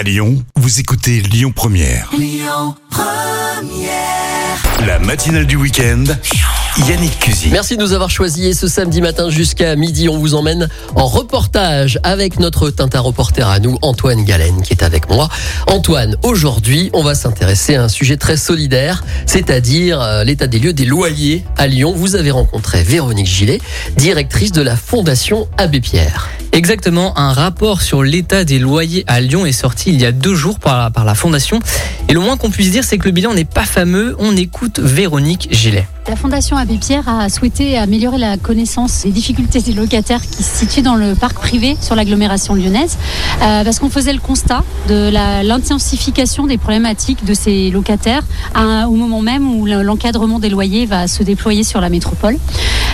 [0.00, 2.10] À Lyon, vous écoutez Lyon Première.
[4.86, 6.04] La matinale du week-end.
[6.88, 7.50] Yannick Cusy.
[7.50, 11.04] Merci de nous avoir choisis et ce samedi matin jusqu'à midi, on vous emmène en
[11.04, 15.28] reportage avec notre Tintin reporter à nous, Antoine Galen, qui est avec moi.
[15.66, 20.72] Antoine, aujourd'hui, on va s'intéresser à un sujet très solidaire, c'est-à-dire euh, l'état des lieux
[20.72, 21.92] des loyers à Lyon.
[21.94, 23.60] Vous avez rencontré Véronique Gillet,
[23.98, 26.30] directrice de la Fondation Abbé Pierre.
[26.52, 30.34] Exactement, un rapport sur l'état des loyers à Lyon est sorti il y a deux
[30.34, 31.60] jours par la, Fondation.
[32.08, 34.16] Et le moins qu'on puisse dire, c'est que le bilan n'est pas fameux.
[34.18, 35.86] On écoute Véronique Gillet.
[36.08, 40.56] La Fondation Abbé Pierre a souhaité améliorer la connaissance des difficultés des locataires qui se
[40.58, 42.96] situent dans le parc privé sur l'agglomération lyonnaise,
[43.42, 45.10] euh, parce qu'on faisait le constat de
[45.46, 48.22] l'intensification des problématiques de ces locataires
[48.56, 52.36] au moment même où le- l'encadrement des loyers va se déployer sur la métropole.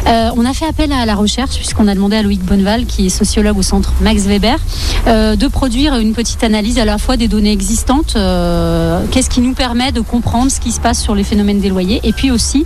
[0.06, 3.06] Euh, on a fait appel à la recherche puisqu'on a demandé à Loïc Bonneval, qui
[3.06, 4.58] est sociologue au centre Max Weber,
[5.06, 9.40] euh, de produire une petite analyse à la fois des données existantes, euh, qu'est-ce qui
[9.40, 12.30] nous permet de comprendre ce qui se passe sur les phénomènes des loyers, et puis
[12.30, 12.64] aussi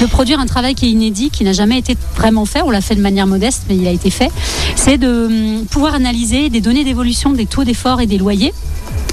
[0.00, 2.62] de produire un travail qui est inédit, qui n'a jamais été vraiment fait.
[2.62, 4.30] On l'a fait de manière modeste, mais il a été fait.
[4.76, 8.52] C'est de hum, pouvoir analyser des données d'évolution des taux d'effort et des loyers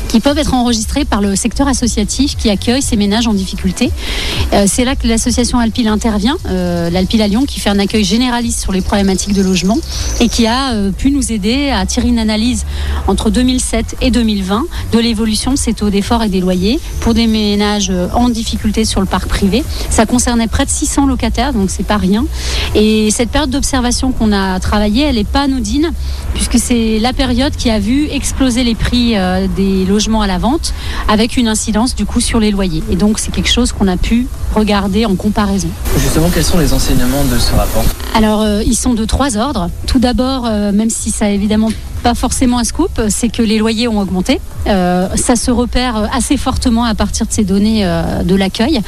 [0.10, 3.92] qui peuvent être enregistrés par le secteur associatif qui accueille ces ménages en difficulté.
[4.54, 8.04] Euh, c'est là que l'association Alpil intervient, euh, l'Alpil à Lyon, qui fait un accueil
[8.04, 9.78] généraliste sur les problématiques de logement
[10.20, 12.66] et qui a euh, pu nous aider à tirer une analyse
[13.08, 17.28] entre 2007 et 2020 de l'évolution de ces taux d'effort et des loyers pour des
[17.28, 19.64] ménages en difficulté sur le parc privé.
[19.90, 22.26] Ça concernait près de 600 locataires, donc c'est pas rien.
[22.76, 25.92] Et cette période d'observation qu'on a travaillée, elle n'est pas anodine,
[26.34, 29.16] puisque c'est la période qui a vu exploser les prix
[29.56, 30.74] des logements à la vente,
[31.08, 32.84] avec une incidence du coup sur les loyers.
[32.92, 35.70] Et donc c'est quelque chose qu'on a pu regarder en comparaison.
[35.98, 37.86] Justement, quels sont les enseignements de ce rapport?
[38.16, 39.70] Alors, euh, ils sont de trois ordres.
[39.86, 41.70] Tout d'abord, euh, même si ça a évidemment
[42.00, 44.40] pas forcément un scoop, c'est que les loyers ont augmenté.
[44.68, 48.82] Euh, ça se repère assez fortement à partir de ces données euh, de l'accueil.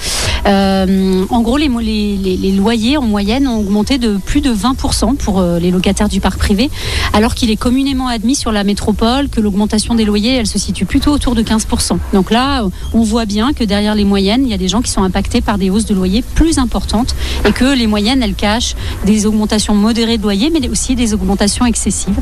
[0.47, 5.41] Euh, en gros, les, les, loyers en moyenne ont augmenté de plus de 20% pour
[5.41, 6.69] les locataires du parc privé,
[7.13, 10.85] alors qu'il est communément admis sur la métropole que l'augmentation des loyers, elle se situe
[10.85, 11.97] plutôt autour de 15%.
[12.13, 12.63] Donc là,
[12.93, 15.41] on voit bien que derrière les moyennes, il y a des gens qui sont impactés
[15.41, 17.15] par des hausses de loyers plus importantes
[17.45, 18.75] et que les moyennes, elles cachent
[19.05, 22.15] des augmentations modérées de loyers, mais aussi des augmentations excessives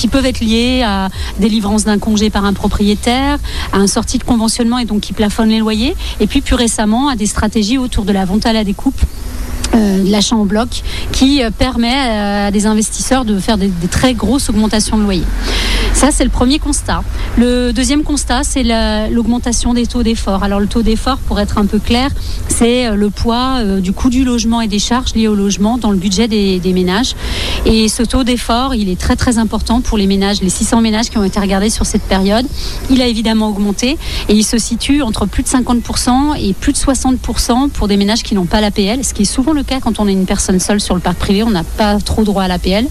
[0.00, 3.38] qui peuvent être liées à délivrance d'un congé par un propriétaire,
[3.70, 7.10] à un sortie de conventionnement et donc qui plafonne les loyers, et puis plus récemment
[7.10, 8.98] à des stratégies autour de la vente à la découpe.
[9.74, 10.68] euh, de l'achat en bloc
[11.12, 15.02] qui euh, permet euh, à des investisseurs de faire des, des très grosses augmentations de
[15.02, 15.22] loyer.
[16.00, 17.02] Ça, c'est le premier constat.
[17.36, 20.42] Le deuxième constat, c'est la- l'augmentation des taux d'effort.
[20.42, 22.08] Alors, le taux d'effort, pour être un peu clair,
[22.48, 25.76] c'est euh, le poids euh, du coût du logement et des charges liées au logement
[25.76, 27.14] dans le budget des, ménages.
[27.66, 31.10] Et ce taux d'effort, il est très très important pour les ménages, les 600 ménages
[31.10, 32.46] qui ont été regardés sur cette période.
[32.88, 33.98] Il a évidemment augmenté
[34.30, 38.22] et il se situe entre plus de 50% et plus de 60% pour des ménages
[38.22, 40.60] qui n'ont pas l'APL, ce qui est souvent le cas quand on est une personne
[40.60, 42.86] seule sur le parc privé, on n'a pas trop droit à l'APL,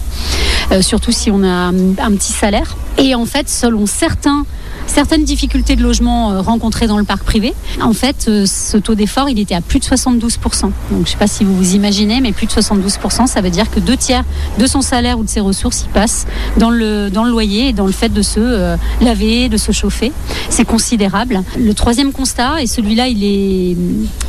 [0.70, 2.76] euh, surtout si on a un petit salaire.
[3.00, 4.44] Et en fait, selon certains
[4.90, 7.54] certaines difficultés de logement euh, rencontrées dans le parc privé.
[7.80, 10.62] En fait, euh, ce taux d'effort, il était à plus de 72%.
[10.62, 13.50] Donc, je ne sais pas si vous vous imaginez, mais plus de 72%, ça veut
[13.50, 14.24] dire que deux tiers
[14.58, 16.26] de son salaire ou de ses ressources, il passe
[16.58, 19.72] dans le, dans le loyer et dans le fait de se euh, laver, de se
[19.72, 20.12] chauffer.
[20.48, 21.42] C'est considérable.
[21.58, 23.76] Le troisième constat, et celui-là, il est,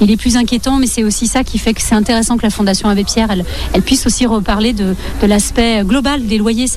[0.02, 2.52] il est plus inquiétant, mais c'est aussi ça qui fait que c'est intéressant que la
[2.52, 6.68] Fondation Abbé Pierre, elle, puisse aussi reparler de, de l'aspect global des loyers.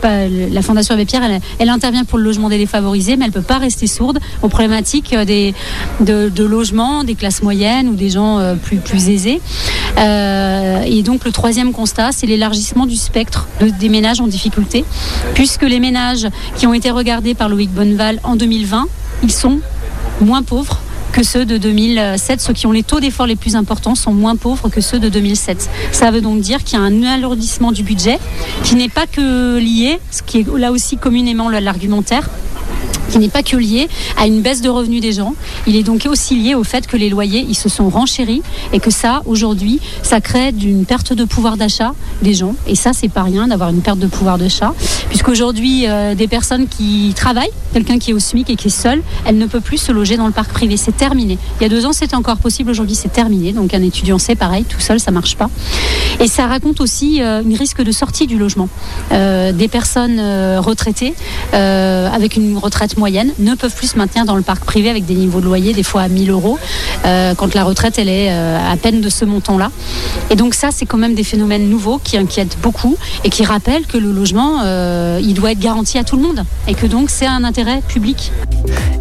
[0.00, 3.32] Pas, la Fondation Abbé Pierre, elle, elle intervient pour le logement des défavorisés, mais elle
[3.32, 5.24] peut pas rester sourde aux problématiques euh,
[6.00, 9.40] de, de logement des classes moyennes ou des gens euh, plus, aisés.
[9.98, 14.84] Euh, et donc le troisième constat, c'est l'élargissement du spectre de- des ménages en difficulté,
[15.34, 18.86] puisque les ménages qui ont été regardés par Loïc Bonneval en 2020,
[19.22, 19.60] ils sont
[20.20, 20.80] moins pauvres
[21.12, 22.40] que ceux de 2007.
[22.40, 25.08] Ceux qui ont les taux d'effort les plus importants sont moins pauvres que ceux de
[25.08, 25.68] 2007.
[25.92, 28.18] Ça veut donc dire qu'il y a un alourdissement du budget
[28.64, 32.28] qui n'est pas que lié, ce qui est là aussi communément l'argumentaire,
[33.10, 35.34] qui n'est pas que lié à une baisse de revenus des gens.
[35.66, 38.42] Il est donc aussi lié au fait que les loyers, ils se sont renchéris
[38.72, 41.92] et que ça, aujourd'hui, ça crée d'une perte de pouvoir d'achat
[42.22, 42.54] des gens.
[42.66, 44.74] Et ça, c'est pas rien d'avoir une perte de pouvoir d'achat,
[45.08, 49.02] puisqu'aujourd'hui, euh, des personnes qui travaillent, quelqu'un qui est au SMIC et qui est seul,
[49.26, 50.76] elle ne peut plus se loger dans le parc privé.
[50.76, 51.38] C'est terminé.
[51.60, 52.70] Il y a deux ans, c'était encore possible.
[52.70, 53.52] Aujourd'hui, c'est terminé.
[53.52, 55.50] Donc, un étudiant, c'est pareil, tout seul, ça marche pas.
[56.20, 58.68] Et ça raconte aussi euh, une risque de sortie du logement.
[59.12, 61.14] Euh, des personnes euh, retraitées,
[61.52, 65.14] avec une retraite moyenne ne peuvent plus se maintenir dans le parc privé avec des
[65.14, 66.58] niveaux de loyer des fois à 1000 euros
[67.06, 69.70] euh, quand la retraite elle est euh, à peine de ce montant-là.
[70.28, 73.86] Et donc ça, c'est quand même des phénomènes nouveaux qui inquiètent beaucoup et qui rappellent
[73.86, 77.08] que le logement, euh, il doit être garanti à tout le monde et que donc
[77.10, 78.30] c'est un intérêt public.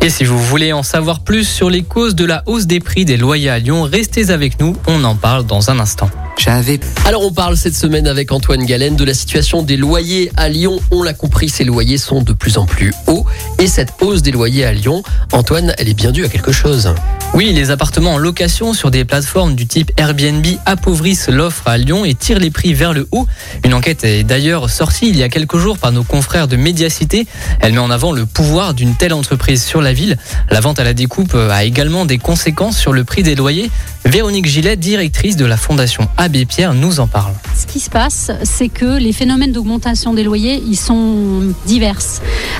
[0.01, 3.04] Et si vous voulez en savoir plus sur les causes de la hausse des prix
[3.04, 6.10] des loyers à Lyon, restez avec nous, on en parle dans un instant.
[6.39, 10.47] J'avais Alors on parle cette semaine avec Antoine Galen de la situation des loyers à
[10.47, 10.80] Lyon.
[10.89, 13.25] On l'a compris, ces loyers sont de plus en plus hauts.
[13.59, 15.03] Et cette hausse des loyers à Lyon,
[15.33, 16.94] Antoine, elle est bien due à quelque chose.
[17.33, 22.06] Oui, les appartements en location sur des plateformes du type Airbnb appauvrissent l'offre à Lyon
[22.06, 23.27] et tirent les prix vers le haut.
[23.65, 27.27] Une enquête est d'ailleurs sortie il y a quelques jours par nos confrères de Médiacité.
[27.59, 30.18] Elle met en avant le pouvoir d'une telle entreprise sur la ville.
[30.50, 33.69] La vente à la découpe a également des conséquences sur le prix des loyers.
[34.06, 37.34] Véronique Gillet, directrice de la Fondation Abbé Pierre, nous en parle.
[37.56, 42.00] Ce qui se passe, c'est que les phénomènes d'augmentation des loyers, ils sont divers.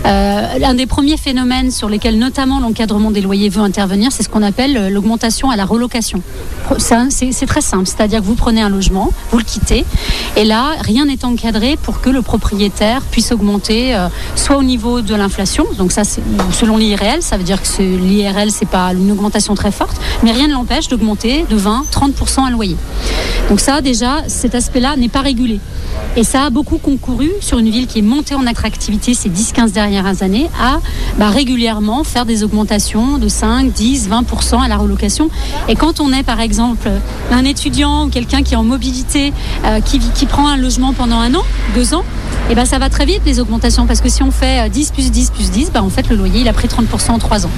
[0.06, 4.30] Euh, un des premiers phénomènes sur lesquels notamment l'encadrement des loyers veut intervenir, c'est ce
[4.30, 6.22] qu'on appelle euh, l'augmentation à la relocation.
[6.78, 9.86] C'est très simple, c'est-à-dire que vous prenez un logement, vous le quittez,
[10.36, 15.02] et là, rien n'est encadré pour que le propriétaire puisse augmenter euh, soit au niveau
[15.02, 19.56] de l'inflation, donc ça selon l'IRL, ça veut dire que l'IRL c'est pas une augmentation
[19.56, 22.78] très forte, mais rien ne l'empêche d'augmenter de 20-30% un loyer.
[23.50, 25.60] Donc ça déjà, cet aspect-là n'est pas régulé.
[26.16, 29.72] Et ça a beaucoup concouru sur une ville qui est montée en attractivité ces 10-15
[29.72, 30.80] dernières années à
[31.18, 35.30] bah, régulièrement faire des augmentations de 5, 10, 20% à la relocation.
[35.68, 36.90] Et quand on est par exemple
[37.32, 39.34] un étudiant ou quelqu'un qui est en mobilité,
[39.66, 41.44] euh, qui, qui prend un logement pendant un an,
[41.76, 42.04] deux ans,
[42.50, 44.92] et ben ça va très vite les augmentations parce que si on fait euh, 10
[44.92, 47.46] plus 10 plus 10, bah, en fait le loyer il a pris 30% en trois
[47.46, 47.52] ans.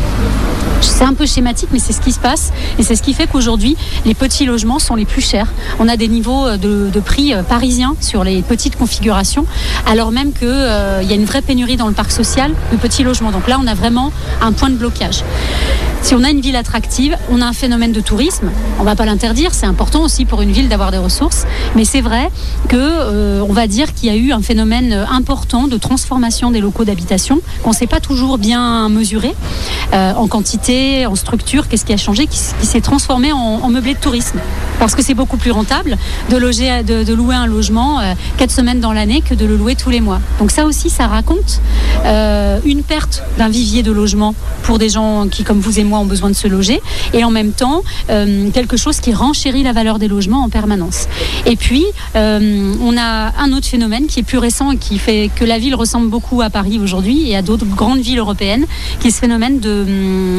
[0.82, 2.52] C'est un peu schématique, mais c'est ce qui se passe.
[2.80, 5.48] Et c'est ce qui fait qu'aujourd'hui, les petits logements sont les plus chers.
[5.80, 9.46] On a des niveaux euh, de, prix euh, parisiens sur les petites configurations,
[9.86, 13.32] alors même qu'il y a une vraie pénurie dans le parc social de petits logements.
[13.32, 14.12] Donc là, on a vraiment
[14.42, 15.24] un point de blocage.
[16.02, 18.50] Si on a une ville attractive, on a un phénomène de tourisme.
[18.80, 21.46] On va pas l'interdire, c'est important aussi pour une ville d'avoir des ressources.
[21.76, 22.30] Mais c'est vrai
[22.68, 26.60] que euh, on va dire qu'il y a eu un phénomène important de transformation des
[26.60, 29.34] locaux d'habitation qu'on ne sait pas toujours bien mesurer
[29.94, 31.68] euh, en quantité, en structure.
[31.68, 34.40] Qu'est-ce qui a changé Qui, s'est transformé en, meublé de tourisme
[34.80, 35.98] Parce que c'est beaucoup plus rentable
[36.30, 39.76] de loger, de louer un logement euh, quatre semaines dans l'année que de le louer
[39.76, 40.20] tous les mois.
[40.40, 41.62] Donc ça aussi, ça raconte
[42.06, 44.34] euh, une perte d'un vivier de logement
[44.64, 46.80] pour des gens qui, comme vous et moi, ont besoin de se loger,
[47.14, 51.08] et en même temps euh, quelque chose qui renchérit la valeur des logements en permanence.
[51.46, 51.86] Et puis,
[52.16, 55.58] euh, on a un autre phénomène qui est plus récent et qui fait que la
[55.60, 58.66] ville ressemble beaucoup à Paris aujourd'hui et à d'autres grandes villes européennes,
[59.00, 59.86] qui est ce phénomène de,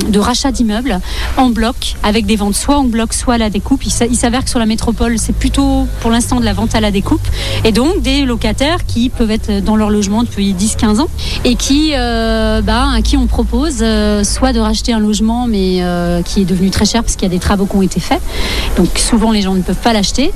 [0.09, 1.01] de rachat d'immeubles
[1.37, 3.85] en bloc, avec des ventes soit en bloc, soit à la découpe.
[3.85, 6.75] Il s'a- il s'avère que sur la métropole, c'est plutôt pour l'instant de la vente
[6.75, 7.27] à la découpe,
[7.65, 11.09] et donc des locataires qui peuvent être dans leur logement depuis 10-15 ans
[11.45, 13.85] et qui, euh, bah, à qui on propose
[14.25, 17.31] soit de racheter un logement mais euh, qui est devenu très cher parce qu'il y
[17.31, 18.21] a des travaux qui ont été faits.
[18.77, 20.33] Donc souvent les gens ne peuvent pas l'acheter,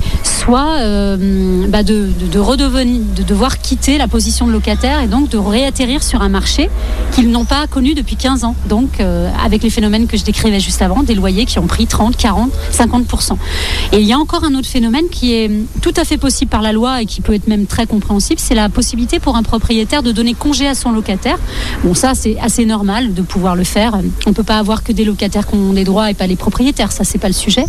[0.55, 6.03] euh, bah, de, de, de devoir quitter la position de locataire et donc de réatterrir
[6.03, 6.69] sur un marché
[7.11, 8.55] qu'ils n'ont pas connu depuis 15 ans.
[8.69, 11.85] Donc euh, avec les phénomènes que je décrivais juste avant, des loyers qui ont pris
[11.85, 13.33] 30, 40, 50%.
[13.91, 15.51] Et il y a encore un autre phénomène qui est
[15.81, 18.55] tout à fait possible par la loi et qui peut être même très compréhensible, c'est
[18.55, 21.37] la possibilité pour un propriétaire de donner congé à son locataire.
[21.83, 23.97] Bon, ça c'est assez normal de pouvoir le faire.
[24.25, 26.91] On peut pas avoir que des locataires qui ont des droits et pas les propriétaires,
[26.91, 27.65] ça c'est pas le sujet.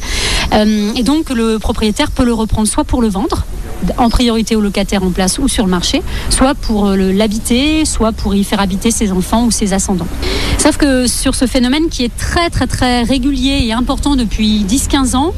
[0.53, 3.45] Euh, et donc le propriétaire peut le reprendre soit pour le vendre
[3.97, 8.13] en priorité aux locataires en place ou sur le marché, soit pour euh, l'habiter, soit
[8.13, 10.09] pour y faire habiter ses enfants ou ses ascendants.
[10.59, 15.17] Sauf que sur ce phénomène qui est très très très régulier et important depuis 10-15
[15.17, 15.33] ans,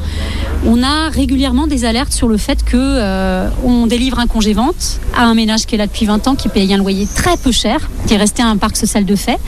[0.66, 5.00] on a régulièrement des alertes sur le fait que euh, on délivre un congé vente
[5.16, 7.52] à un ménage qui est là depuis 20 ans, qui paye un loyer très peu
[7.52, 9.38] cher, qui est resté à un parc social de fait,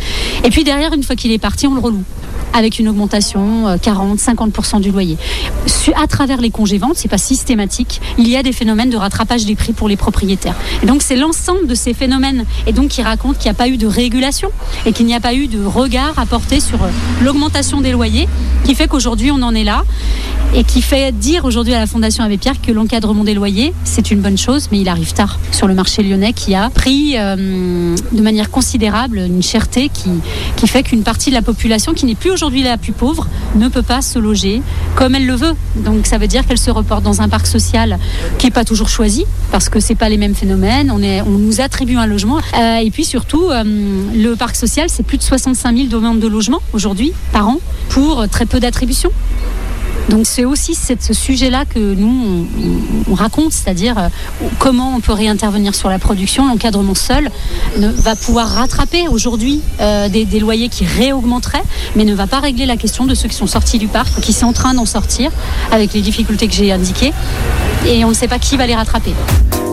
[0.45, 2.05] et puis derrière, une fois qu'il est parti, on le reloue
[2.53, 5.17] avec une augmentation euh, 40-50% du loyer.
[5.97, 9.45] À travers les congés ventes, c'est pas systématique, il y a des phénomènes de rattrapage
[9.45, 10.55] des prix pour les propriétaires.
[10.83, 13.69] Et donc c'est l'ensemble de ces phénomènes et donc qui raconte qu'il n'y a pas
[13.69, 14.51] eu de régulation
[14.87, 16.89] et qu'il n'y a pas eu de regard apporté sur euh,
[17.23, 18.29] l'augmentation des loyers
[18.65, 19.85] qui fait qu'aujourd'hui on en est là
[20.55, 24.11] et qui fait dire aujourd'hui à la Fondation Abbé Pierre que l'encadrement des loyers, c'est
[24.11, 27.97] une bonne chose, mais il arrive tard sur le marché lyonnais qui a pris euh,
[28.13, 30.11] de manière considérable une cherté qui,
[30.63, 33.27] qui fait qu'une partie de la population qui n'est plus aujourd'hui la plus pauvre
[33.57, 34.63] ne peut pas se loger
[34.95, 35.55] comme elle le veut.
[35.75, 37.99] Donc ça veut dire qu'elle se reporte dans un parc social
[38.39, 40.93] qui n'est pas toujours choisi parce que c'est pas les mêmes phénomènes.
[40.93, 40.99] On
[41.31, 42.39] nous attribue un logement.
[42.57, 46.29] Euh, et puis surtout, euh, le parc social, c'est plus de 65 000 demandes de
[46.29, 49.11] logement aujourd'hui par an pour très peu d'attributions.
[50.09, 52.47] Donc c'est aussi ce sujet-là que nous,
[53.11, 54.09] on, raconte, c'est-à-dire euh,
[54.59, 56.47] comment on peut réintervenir sur la production.
[56.47, 57.31] L'encadrement seul
[57.79, 61.63] ne, va pouvoir rattraper aujourd'hui euh, des, des, loyers qui réaugmenteraient,
[61.95, 64.33] mais ne va pas régler la question de ceux qui sont sortis du parc, qui
[64.33, 65.31] sont en train d'en sortir,
[65.71, 67.13] avec les difficultés que j'ai indiquées,
[67.87, 69.13] et on ne sait pas qui va les rattraper.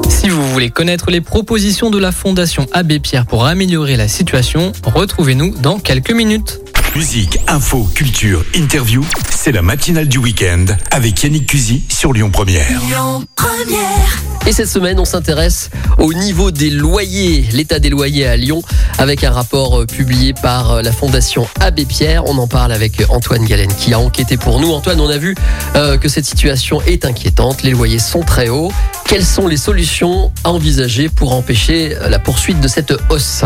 [0.10, 4.74] Si vous voulez connaître les propositions de la Fondation Abbé Pierre pour améliorer la situation,
[4.84, 6.60] retrouvez-nous dans quelques minutes.
[6.96, 12.68] Musique, info, culture, interview, c'est la matinale du week-end avec Yannick Cusy sur Lyon Première.
[12.88, 14.24] Lyon Première.
[14.48, 15.70] Et cette semaine, on s'intéresse
[16.00, 18.64] au niveau des loyers, l'état des loyers à Lyon,
[18.98, 22.26] avec un rapport euh, publié par euh, la Fondation Abbé Pierre.
[22.26, 24.72] On en parle avec Antoine Galen qui a enquêté pour nous.
[24.72, 25.36] Antoine, on a vu
[25.76, 27.64] euh, que cette situation est inquiétante.
[27.64, 28.72] Les loyers sont très hauts.
[29.10, 33.44] Quelles sont les solutions à envisager pour empêcher la poursuite de cette hausse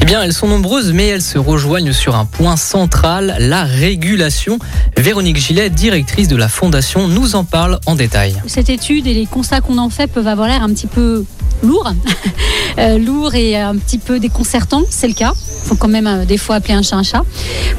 [0.00, 4.58] Eh bien, elles sont nombreuses, mais elles se rejoignent sur un point central, la régulation.
[4.96, 8.40] Véronique Gillet, directrice de la Fondation, nous en parle en détail.
[8.46, 11.26] Cette étude et les constats qu'on en fait peuvent avoir l'air un petit peu
[11.62, 11.92] lourd,
[12.78, 15.34] euh, lourd et un petit peu déconcertant, c'est le cas.
[15.36, 17.22] Il faut quand même euh, des fois appeler un chat un chat.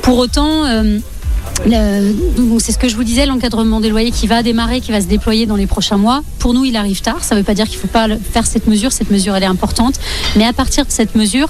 [0.03, 0.99] Pour autant, euh,
[2.59, 5.07] c'est ce que je vous disais, l'encadrement des loyers qui va démarrer, qui va se
[5.07, 6.23] déployer dans les prochains mois.
[6.39, 7.23] Pour nous, il arrive tard.
[7.23, 8.91] Ça ne veut pas dire qu'il ne faut pas faire cette mesure.
[8.91, 9.95] Cette mesure, elle est importante.
[10.35, 11.47] Mais à partir de cette mesure,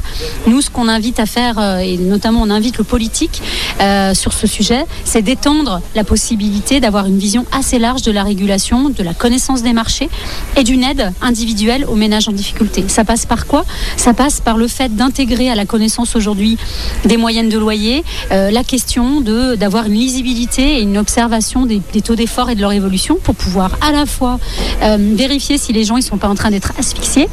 [0.48, 3.42] nous, ce qu'on invite à faire, euh, et notamment on invite le politique
[3.82, 8.24] euh, sur ce sujet, c'est d'étendre la possibilité d'avoir une vision assez large de la
[8.24, 10.10] régulation, de la connaissance des marchés
[10.58, 12.86] et d'une aide individuelle aux ménages en difficulté.
[12.88, 13.66] Ça passe par quoi?
[13.98, 16.58] Ça passe par le fait d'intégrer à la connaissance aujourd'hui
[17.06, 22.16] des moyennes de loyer euh, la question d'avoir une lisibilité et une observation des, taux
[22.16, 24.40] d'effort et de leur évolution pour pouvoir à la fois
[24.82, 27.30] euh, vérifier si les gens ne sont pas en train d'être asphyxiés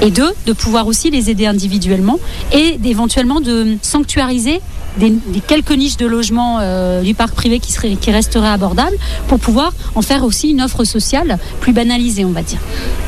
[0.00, 2.18] et deux, de pouvoir aussi les aider individuellement
[2.52, 4.60] et éventuellement de sanctuariser
[4.98, 5.12] des,
[5.46, 8.96] quelques niches de logement euh, du parc privé qui, serait, qui resteraient abordables
[9.28, 12.58] pour pouvoir en faire aussi une offre sociale plus banalisée, on va dire.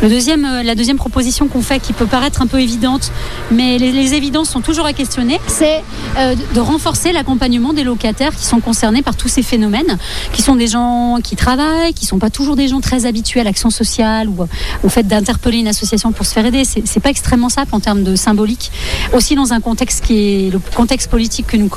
[0.02, 3.12] Le deuxième, euh, la deuxième proposition qu'on fait, qui peut paraître un peu évidente,
[3.50, 5.82] mais les, évidences sont toujours à questionner, c'est
[6.18, 9.98] euh, de renforcer l'accompagnement des locataires qui sont concernés par tous ces phénomènes,
[10.32, 13.40] qui sont des gens qui travaillent, qui ne sont pas toujours des gens très habitués
[13.40, 14.46] à l'action sociale ou
[14.82, 16.64] au fait d'interpeller une association pour se faire aider.
[16.64, 18.70] C'est pas extrêmement simple en termes de symbolique.
[19.14, 21.68] Aussi dans un contexte qui est le contexte politique que nous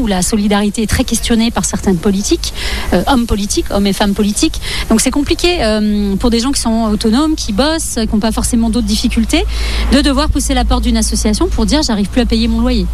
[0.00, 2.52] où la solidarité est très questionnée par certaines politiques,
[2.92, 4.60] euh, hommes politiques, hommes et femmes politiques.
[4.90, 8.32] Donc c'est compliqué euh, pour des gens qui sont autonomes, qui bossent, qui n'ont pas
[8.32, 9.44] forcément d'autres difficultés,
[9.92, 12.86] de devoir pousser la porte d'une association pour dire j'arrive plus à payer mon loyer.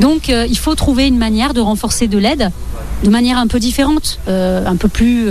[0.00, 2.50] Donc euh, il faut trouver une manière de renforcer de l'aide
[3.02, 5.28] de manière un peu différente, un peu plus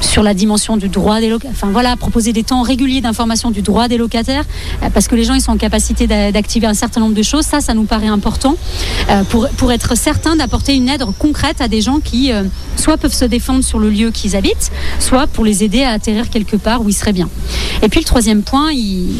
[0.00, 1.56] sur la dimension du droit des locataires.
[1.56, 4.44] Enfin voilà, proposer des temps réguliers d'information du droit des locataires,
[4.92, 7.44] parce que les gens ils sont en capacité d'activer un certain nombre de choses.
[7.44, 8.56] Ça, ça nous paraît important
[9.30, 12.44] pour, pour être certain d'apporter une aide concrète à des gens qui euh,
[12.76, 16.30] soit peuvent se défendre sur le lieu qu'ils habitent, soit pour les aider à atterrir
[16.30, 17.28] quelque part où ils seraient bien.
[17.82, 18.70] Et puis le troisième point,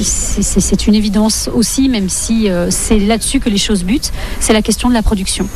[0.02, 4.62] c'est une évidence aussi, même si euh, c'est là-dessus que les choses butent, c'est la
[4.62, 5.48] question de la production.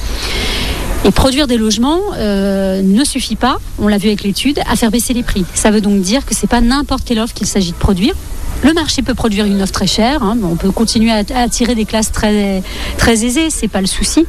[1.05, 4.91] Et produire des logements euh, ne suffit pas, on l'a vu avec l'étude, à faire
[4.91, 5.47] baisser les prix.
[5.55, 8.15] Ça veut donc dire que c'est pas n'importe quelle offre qu'il s'agit de produire.
[8.63, 11.87] Le marché peut produire une offre très chère, hein, on peut continuer à, attirer des
[11.87, 12.63] classes très,
[12.99, 14.27] très aisées, c'est pas le souci.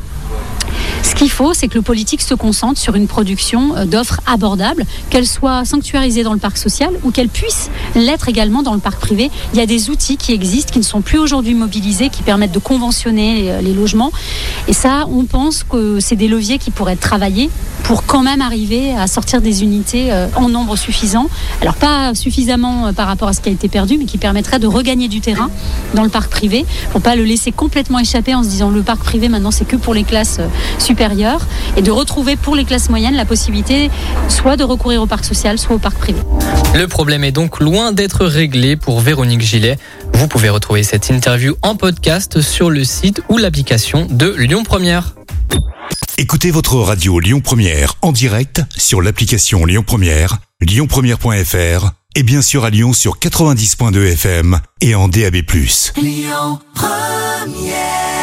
[1.04, 4.86] Ce qu'il faut, c'est que le politique se concentre sur une production euh, d'offres abordables,
[5.10, 9.00] qu'elles soient sanctuarisées dans le parc social ou qu'elles puissent l'être également dans le parc
[9.00, 9.32] privé.
[9.54, 12.52] Il y a des outils qui existent, qui ne sont plus aujourd'hui mobilisés, qui permettent
[12.52, 14.12] de conventionner les, logements.
[14.68, 17.50] Et ça, on pense que c'est des leviers qui pourraient être travaillés
[17.84, 21.28] pour quand même arriver à sortir des unités euh, en nombre suffisant.
[21.62, 24.60] Alors pas suffisamment euh, par rapport à ce qui a été perdu, mais qui permettrait
[24.60, 25.50] de regagner du terrain
[25.94, 29.04] dans le parc privé, pour pas le laisser complètement échapper en se disant le parc
[29.04, 30.40] privé maintenant c'est que pour les classes
[30.92, 33.90] supérieure et de retrouver pour les classes moyennes la possibilité
[34.28, 36.20] soit de recourir au parc social, soit au parc privé.
[36.76, 39.78] Le problème est donc loin d'être réglé pour Véronique Gillet.
[40.14, 45.16] Vous pouvez retrouver cette interview en podcast sur le site ou l'application de Lyon Première.
[46.18, 52.66] Écoutez votre radio Lyon Première en direct sur l'application Lyon Première, lyonpremière.fr et bien sûr
[52.66, 55.38] à Lyon sur 90.2 FM et en DAB+.
[55.96, 58.21] Lyon Première